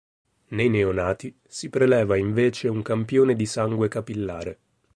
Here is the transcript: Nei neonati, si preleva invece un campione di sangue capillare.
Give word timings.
Nei 0.47 0.67
neonati, 0.67 1.31
si 1.47 1.69
preleva 1.69 2.17
invece 2.17 2.67
un 2.67 2.81
campione 2.81 3.35
di 3.35 3.45
sangue 3.45 3.87
capillare. 3.87 4.57